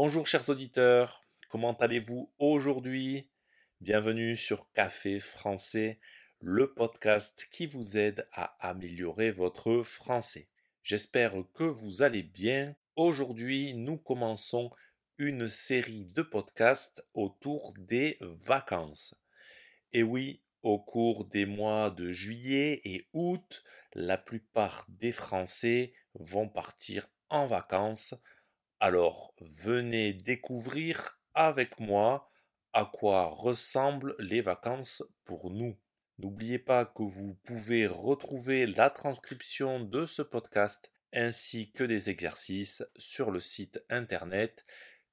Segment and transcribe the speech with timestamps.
[0.00, 3.28] Bonjour chers auditeurs, comment allez-vous aujourd'hui?
[3.80, 5.98] Bienvenue sur Café français,
[6.38, 10.46] le podcast qui vous aide à améliorer votre français.
[10.84, 12.76] J'espère que vous allez bien.
[12.94, 14.70] Aujourd'hui, nous commençons
[15.18, 19.16] une série de podcasts autour des vacances.
[19.92, 26.48] Et oui, au cours des mois de juillet et août, la plupart des Français vont
[26.48, 28.14] partir en vacances.
[28.80, 32.30] Alors venez découvrir avec moi
[32.72, 35.76] à quoi ressemblent les vacances pour nous.
[36.18, 42.84] N'oubliez pas que vous pouvez retrouver la transcription de ce podcast ainsi que des exercices
[42.96, 44.66] sur le site internet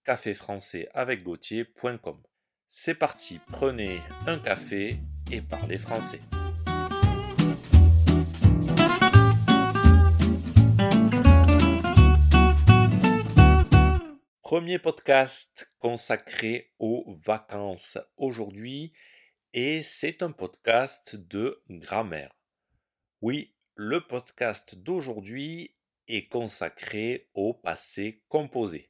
[0.04, 2.22] caféfrançaisavecgautier.com.
[2.70, 4.98] C'est parti, prenez un café
[5.32, 6.20] et parlez français.
[14.56, 18.94] Premier podcast consacré aux vacances aujourd'hui
[19.52, 22.34] et c'est un podcast de grammaire.
[23.20, 25.76] Oui, le podcast d'aujourd'hui
[26.08, 28.90] est consacré au passé composé.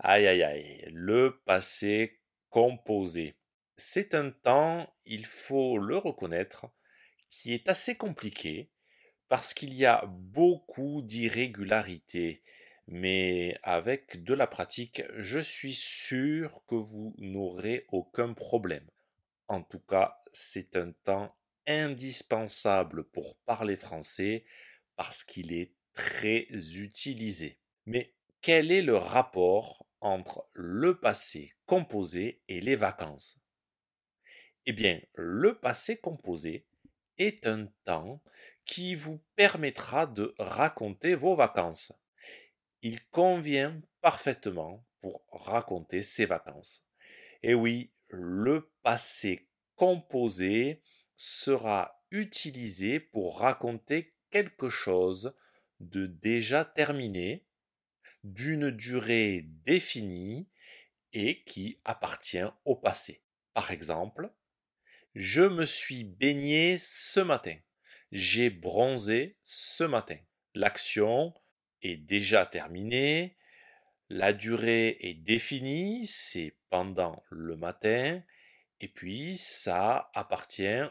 [0.00, 2.18] Aïe aïe aïe, le passé
[2.50, 3.36] composé.
[3.76, 6.66] C'est un temps, il faut le reconnaître,
[7.30, 8.72] qui est assez compliqué
[9.28, 12.42] parce qu'il y a beaucoup d'irrégularités
[12.88, 18.88] mais avec de la pratique, je suis sûr que vous n'aurez aucun problème.
[19.48, 24.44] En tout cas, c'est un temps indispensable pour parler français
[24.94, 27.58] parce qu'il est très utilisé.
[27.86, 33.40] Mais quel est le rapport entre le passé composé et les vacances?
[34.66, 36.66] Eh bien, le passé composé
[37.18, 38.20] est un temps
[38.64, 41.92] qui vous permettra de raconter vos vacances
[42.86, 46.84] il convient parfaitement pour raconter ses vacances.
[47.42, 50.84] Et oui, le passé composé
[51.16, 55.34] sera utilisé pour raconter quelque chose
[55.80, 57.48] de déjà terminé,
[58.22, 60.48] d'une durée définie
[61.12, 63.24] et qui appartient au passé.
[63.52, 64.32] Par exemple,
[65.16, 67.56] je me suis baigné ce matin.
[68.12, 70.18] J'ai bronzé ce matin.
[70.54, 71.34] L'action
[71.94, 73.36] déjà terminée,
[74.08, 78.20] la durée est définie, c'est pendant le matin,
[78.80, 80.82] et puis ça appartient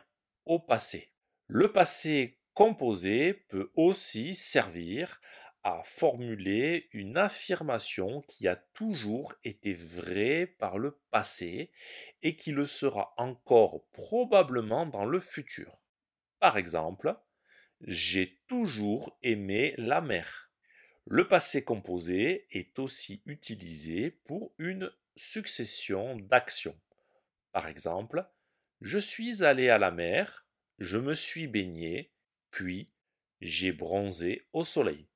[0.46, 1.12] au passé.
[1.48, 5.20] Le passé composé peut aussi servir
[5.64, 11.72] à formuler une affirmation qui a toujours été vraie par le passé
[12.22, 15.86] et qui le sera encore probablement dans le futur.
[16.40, 17.18] Par exemple,
[17.82, 20.52] j'ai toujours aimé la mer.
[21.08, 26.80] Le passé composé est aussi utilisé pour une succession d'actions.
[27.52, 28.28] Par exemple,
[28.82, 30.48] je suis allé à la mer,
[30.80, 32.12] je me suis baigné,
[32.50, 32.92] puis
[33.40, 35.08] j'ai bronzé au soleil.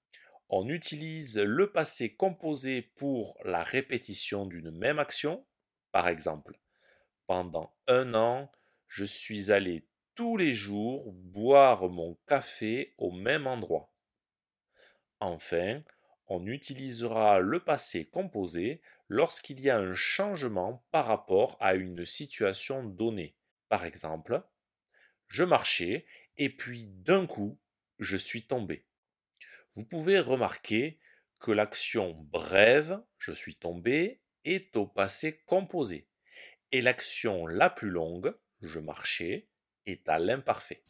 [0.48, 5.44] On utilise le passé composé pour la répétition d'une même action.
[5.92, 6.60] Par exemple,
[7.26, 8.52] pendant un an,
[8.88, 13.92] je suis allé tous les jours boire mon café au même endroit.
[15.20, 15.84] Enfin,
[16.28, 22.84] on utilisera le passé composé lorsqu'il y a un changement par rapport à une situation
[22.84, 23.36] donnée.
[23.68, 24.44] Par exemple,
[25.28, 26.06] je marchais
[26.38, 27.60] et puis d'un coup,
[27.98, 28.86] je suis tombé.
[29.74, 31.00] Vous pouvez remarquer
[31.40, 36.10] que l'action brève, je suis tombé, est au passé composé
[36.72, 39.48] et l'action la plus longue, je marchais,
[39.86, 40.84] est à l'imparfait.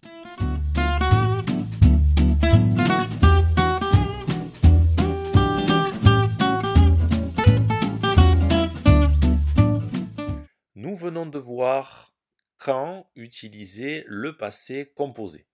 [11.00, 12.14] Venons de voir
[12.58, 15.48] quand utiliser le passé composé.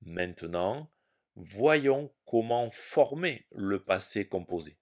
[0.00, 0.90] Maintenant,
[1.36, 4.78] voyons comment former le passé composé.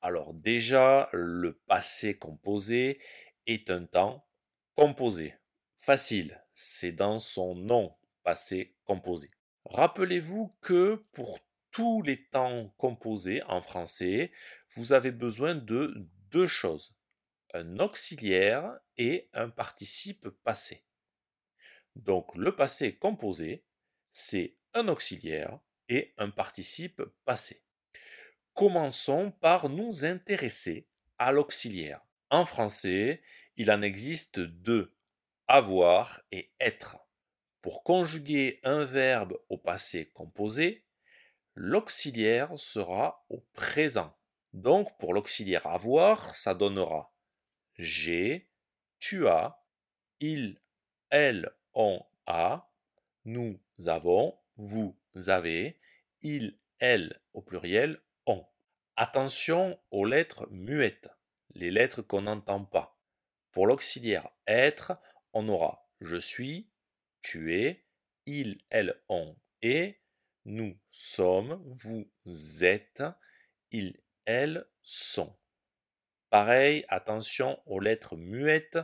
[0.00, 3.00] Alors déjà, le passé composé
[3.46, 4.26] est un temps
[4.74, 5.34] composé.
[5.76, 9.30] Facile, c'est dans son nom passé composé.
[9.66, 11.38] Rappelez-vous que pour
[11.70, 14.32] tous les temps composés en français,
[14.74, 15.94] vous avez besoin de
[16.32, 16.95] deux choses
[17.54, 20.84] un auxiliaire et un participe passé.
[21.94, 23.64] Donc le passé composé,
[24.10, 25.58] c'est un auxiliaire
[25.88, 27.62] et un participe passé.
[28.54, 30.88] Commençons par nous intéresser
[31.18, 32.00] à l'auxiliaire.
[32.30, 33.22] En français,
[33.56, 34.94] il en existe deux,
[35.46, 36.98] avoir et être.
[37.62, 40.84] Pour conjuguer un verbe au passé composé,
[41.54, 44.16] l'auxiliaire sera au présent.
[44.52, 47.15] Donc pour l'auxiliaire avoir, ça donnera
[47.78, 48.48] j'ai,
[48.98, 49.62] tu as,
[50.20, 50.60] il,
[51.10, 52.70] elle, on a,
[53.24, 54.96] nous avons, vous
[55.26, 55.78] avez,
[56.22, 58.46] il, elle au pluriel, on.
[58.96, 61.10] Attention aux lettres muettes,
[61.54, 62.98] les lettres qu'on n'entend pas.
[63.52, 64.98] Pour l'auxiliaire être,
[65.32, 66.68] on aura je suis,
[67.20, 67.84] tu es,
[68.26, 70.00] il, elle, on est,
[70.44, 72.10] nous sommes, vous
[72.62, 73.02] êtes,
[73.70, 75.36] ils, elles sont.
[76.30, 78.80] Pareil, attention aux lettres muettes.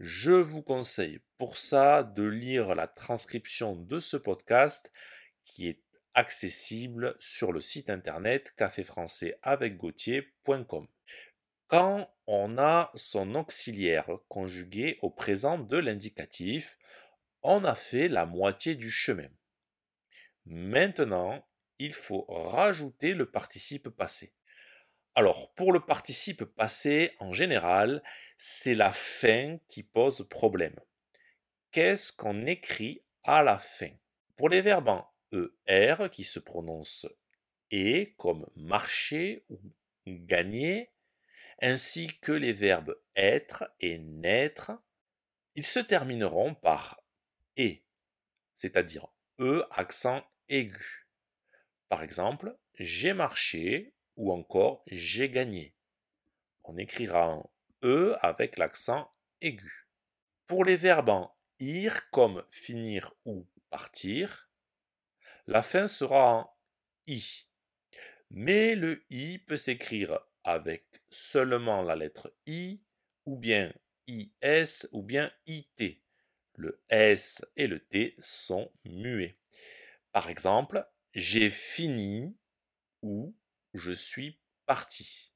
[0.00, 4.90] Je vous conseille pour ça de lire la transcription de ce podcast
[5.44, 5.82] qui est
[6.14, 10.86] accessible sur le site internet caféfrançaisavecgautier.com.
[11.68, 16.78] Quand on a son auxiliaire conjugué au présent de l'indicatif,
[17.42, 19.28] on a fait la moitié du chemin.
[20.46, 21.46] Maintenant,
[21.78, 24.32] il faut rajouter le participe passé.
[25.18, 28.02] Alors, pour le participe passé, en général,
[28.36, 30.78] c'est la fin qui pose problème.
[31.72, 33.92] Qu'est-ce qu'on écrit à la fin?
[34.36, 37.08] Pour les verbes en ER qui se prononcent
[37.70, 39.58] et comme marcher ou
[40.06, 40.92] gagner,
[41.62, 44.72] ainsi que les verbes être et naître,
[45.54, 47.02] ils se termineront par
[47.56, 47.86] et,
[48.54, 49.06] c'est-à-dire
[49.40, 51.08] e accent aigu.
[51.88, 55.74] Par exemple, j'ai marché ou encore j'ai gagné.
[56.64, 57.50] On écrira en
[57.84, 59.10] E avec l'accent
[59.40, 59.86] aigu.
[60.46, 64.48] Pour les verbes en ir comme finir ou partir,
[65.46, 66.50] la fin sera en
[67.06, 67.46] i.
[68.30, 72.80] Mais le i peut s'écrire avec seulement la lettre i
[73.24, 73.72] ou bien
[74.08, 75.82] is ou bien it.
[76.54, 79.36] Le s et le t sont muets.
[80.12, 82.36] Par exemple, j'ai fini
[83.02, 83.34] ou
[83.76, 85.32] je suis parti.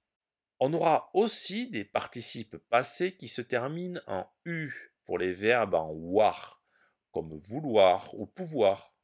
[0.59, 5.91] On aura aussi des participes passés qui se terminent en U pour les verbes en
[5.91, 6.63] war,
[7.13, 8.95] comme vouloir ou pouvoir.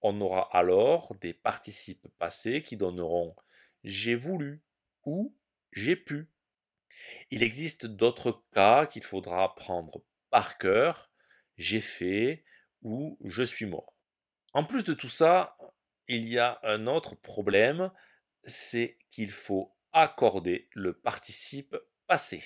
[0.00, 3.36] On aura alors des participes passés qui donneront
[3.84, 4.64] j'ai voulu
[5.04, 5.36] ou
[5.72, 6.30] j'ai pu.
[7.30, 11.10] Il existe d'autres cas qu'il faudra prendre par cœur,
[11.56, 12.44] j'ai fait
[12.82, 13.94] ou je suis mort.
[14.52, 15.56] En plus de tout ça,
[16.08, 17.90] il y a un autre problème,
[18.46, 21.76] c'est qu'il faut accorder le participe
[22.06, 22.42] passé.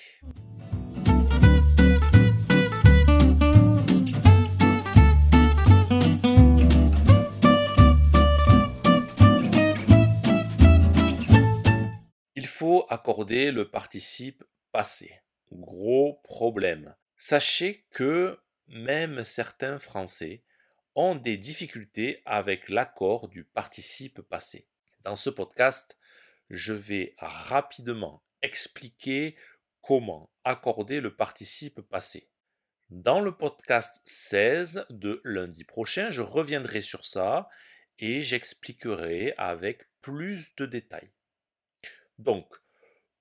[12.36, 15.20] Il faut accorder le participe passé.
[15.52, 16.94] Gros problème.
[17.16, 20.42] Sachez que même certains Français
[20.94, 24.68] ont des difficultés avec l'accord du participe passé.
[25.08, 25.96] Dans ce podcast,
[26.50, 29.38] je vais rapidement expliquer
[29.80, 32.28] comment accorder le participe passé.
[32.90, 37.48] Dans le podcast 16 de lundi prochain, je reviendrai sur ça
[37.98, 41.10] et j'expliquerai avec plus de détails.
[42.18, 42.54] Donc,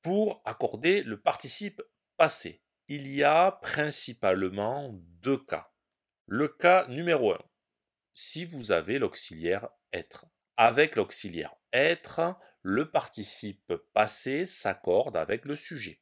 [0.02, 1.82] pour accorder le participe
[2.18, 5.72] passé, il y a principalement deux cas.
[6.26, 7.40] Le cas numéro 1,
[8.14, 10.26] si vous avez l'auxiliaire être.
[10.60, 16.02] Avec l'auxiliaire être, le participe passé s'accorde avec le sujet.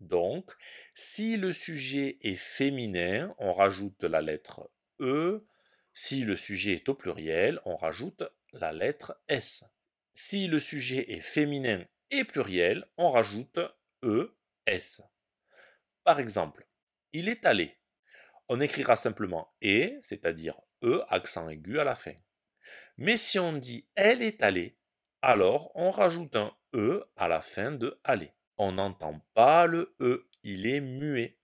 [0.00, 0.52] Donc,
[0.94, 5.46] si le sujet est féminin, on rajoute la lettre E.
[5.92, 8.22] Si le sujet est au pluriel, on rajoute
[8.52, 9.64] la lettre S.
[10.12, 13.58] Si le sujet est féminin et pluriel, on rajoute
[14.02, 15.02] ES.
[16.04, 16.66] Par exemple,
[17.12, 17.78] il est allé.
[18.48, 22.14] On écrira simplement et, c'est-à-dire E accent aigu à la fin.
[22.96, 24.78] Mais si on dit elle est allée,
[25.26, 28.30] alors on rajoute un E à la fin de aller.
[28.58, 31.36] On n'entend pas le E, il est muet.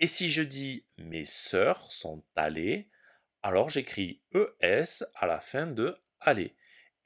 [0.00, 2.90] Et si je dis mes sœurs sont allées,
[3.40, 6.56] alors j'écris ES à la fin de aller.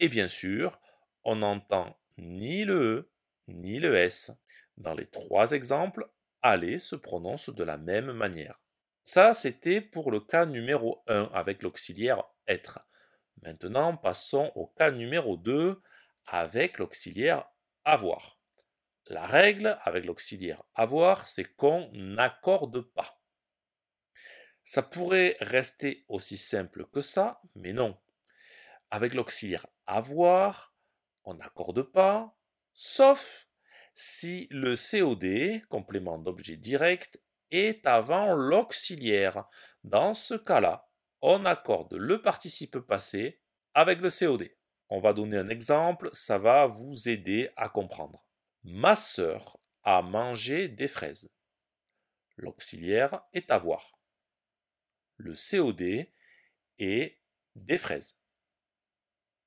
[0.00, 0.80] Et bien sûr,
[1.24, 3.10] on n'entend ni le E
[3.48, 4.32] ni le S.
[4.78, 6.08] Dans les trois exemples,
[6.40, 8.62] aller se prononce de la même manière.
[9.04, 12.80] Ça, c'était pour le cas numéro 1 avec l'auxiliaire être.
[13.40, 15.80] Maintenant, passons au cas numéro 2
[16.26, 17.48] avec l'auxiliaire
[17.84, 18.38] avoir.
[19.06, 23.20] La règle avec l'auxiliaire avoir, c'est qu'on n'accorde pas.
[24.64, 27.98] Ça pourrait rester aussi simple que ça, mais non.
[28.90, 30.72] Avec l'auxiliaire avoir,
[31.24, 32.36] on n'accorde pas,
[32.74, 33.48] sauf
[33.94, 37.20] si le COD, complément d'objet direct,
[37.50, 39.44] est avant l'auxiliaire.
[39.84, 40.88] Dans ce cas-là,
[41.22, 43.40] on accorde le participe passé
[43.74, 44.50] avec le COD.
[44.88, 48.26] On va donner un exemple, ça va vous aider à comprendre.
[48.64, 51.32] Ma sœur a mangé des fraises.
[52.36, 53.98] L'auxiliaire est avoir.
[55.16, 56.06] Le COD
[56.78, 57.18] est
[57.54, 58.18] des fraises.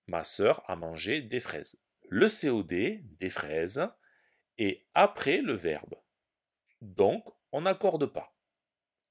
[0.07, 1.79] Ma sœur a mangé des fraises.
[2.09, 2.67] Le COD,
[3.17, 3.87] des fraises,
[4.57, 5.95] est après le verbe.
[6.81, 8.37] Donc, on n'accorde pas.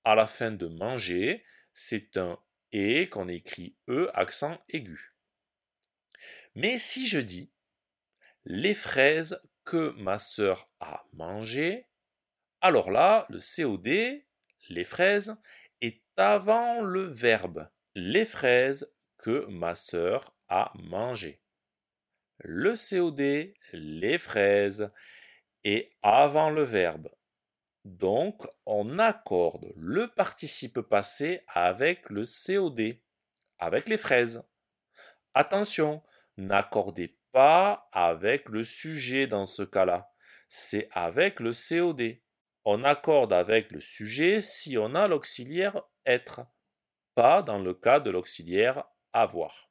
[0.05, 2.39] À la fin de manger, c'est un
[2.75, 5.15] et qu'on écrit E accent aigu.
[6.55, 7.51] Mais si je dis
[8.45, 11.87] les fraises que ma sœur a mangées,
[12.61, 14.23] alors là, le COD,
[14.69, 15.35] les fraises,
[15.81, 21.41] est avant le verbe les fraises que ma sœur a mangées.
[22.39, 24.91] Le COD, les fraises,
[25.63, 27.09] est avant le verbe.
[27.85, 32.99] Donc, on accorde le participe passé avec le COD,
[33.59, 34.43] avec les fraises.
[35.35, 36.03] Attention,
[36.39, 40.11] n'accordez pas avec le sujet dans ce cas-là.
[40.49, 42.17] C'est avec le COD.
[42.65, 46.41] On accorde avec le sujet si on a l'auxiliaire être,
[47.15, 49.71] pas dans le cas de l'auxiliaire avoir.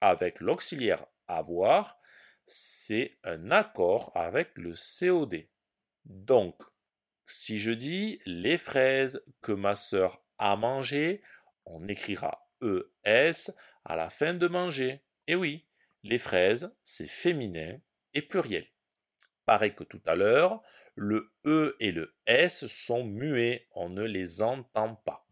[0.00, 1.98] Avec l'auxiliaire avoir,
[2.46, 5.48] c'est un accord avec le COD.
[6.04, 6.62] Donc,
[7.28, 11.20] si je dis les fraises que ma sœur a mangées,
[11.66, 13.50] on écrira ES
[13.84, 15.02] à la fin de manger.
[15.26, 15.66] Et oui,
[16.02, 17.78] les fraises, c'est féminin
[18.14, 18.66] et pluriel.
[19.44, 20.62] Pareil que tout à l'heure,
[20.94, 25.26] le E et le S sont muets, on ne les entend pas.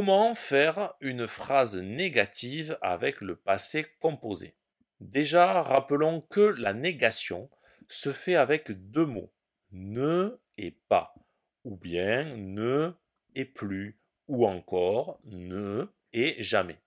[0.00, 4.54] Comment faire une phrase négative avec le passé composé?
[5.00, 7.50] Déjà, rappelons que la négation
[7.88, 9.32] se fait avec deux mots,
[9.72, 11.16] ne et pas,
[11.64, 12.92] ou bien ne
[13.34, 16.78] et plus, ou encore ne et jamais.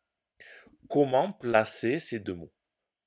[0.88, 2.54] Comment placer ces deux mots?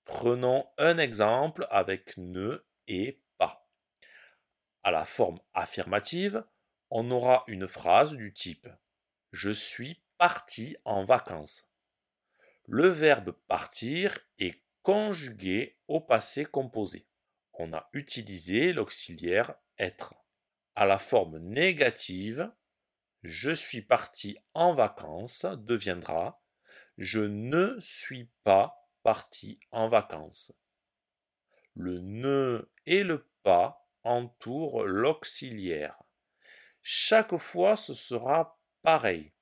[0.04, 3.70] Prenons un exemple avec ne et pas.
[4.82, 6.44] À la forme affirmative,
[6.90, 8.68] on aura une phrase du type
[9.34, 11.68] je suis parti en vacances.
[12.66, 17.08] Le verbe partir est conjugué au passé composé.
[17.54, 20.14] On a utilisé l'auxiliaire être.
[20.76, 22.48] À la forme négative,
[23.24, 26.40] je suis parti en vacances deviendra
[26.96, 30.52] je ne suis pas parti en vacances.
[31.74, 36.00] Le ne et le pas entourent l'auxiliaire.
[36.82, 39.32] Chaque fois, ce sera pareil.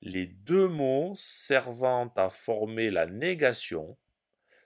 [0.00, 3.96] Les deux mots servant à former la négation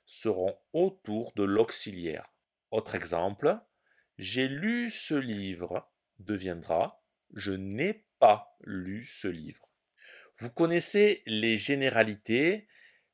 [0.07, 2.33] seront autour de l'auxiliaire.
[2.71, 3.59] Autre exemple,
[4.17, 7.03] j'ai lu ce livre deviendra
[7.35, 9.73] je n'ai pas lu ce livre.
[10.37, 12.69] Vous connaissez les généralités,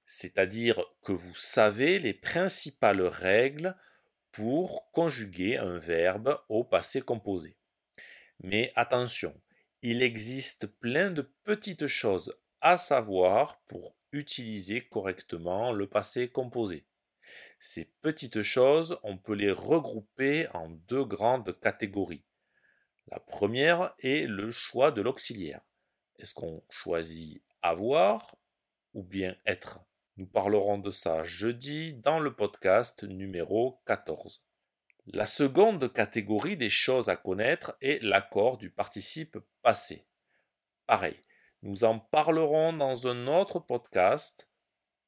[0.07, 3.77] c'est-à-dire que vous savez les principales règles
[4.31, 7.57] pour conjuguer un verbe au passé composé.
[8.41, 9.41] Mais attention,
[9.83, 16.87] il existe plein de petites choses à savoir pour utiliser correctement le passé composé.
[17.59, 22.25] Ces petites choses, on peut les regrouper en deux grandes catégories.
[23.09, 25.63] La première est le choix de l'auxiliaire.
[26.19, 28.37] Est-ce qu'on choisit avoir
[28.95, 29.81] ou bien être?
[30.17, 34.45] Nous parlerons de ça jeudi dans le podcast numéro 14.
[35.09, 40.07] La seconde catégorie des choses à connaître est l'accord du participe passé.
[40.87, 41.21] Pareil,
[41.63, 44.49] nous en parlerons dans un autre podcast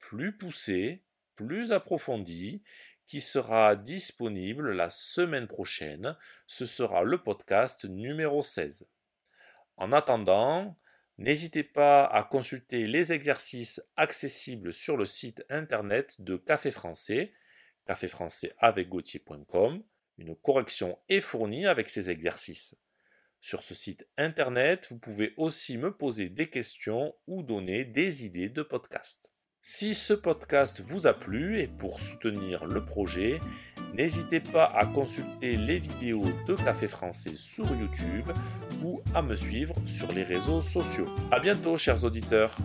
[0.01, 1.05] plus poussé,
[1.37, 2.65] plus approfondi,
[3.07, 6.17] qui sera disponible la semaine prochaine.
[6.49, 8.89] Ce sera le podcast numéro 16.
[9.77, 10.77] En attendant,
[11.19, 17.33] n'hésitez pas à consulter les exercices accessibles sur le site internet de Café Français
[17.87, 18.89] avec
[20.19, 22.77] Une correction est fournie avec ces exercices.
[23.41, 28.49] Sur ce site internet, vous pouvez aussi me poser des questions ou donner des idées
[28.49, 29.31] de podcast.
[29.67, 33.41] Si ce podcast vous a plu et pour soutenir le projet,
[33.95, 38.31] n'hésitez pas à consulter les vidéos de Café Français sur YouTube
[38.83, 41.09] ou à me suivre sur les réseaux sociaux.
[41.31, 42.57] À bientôt, chers auditeurs!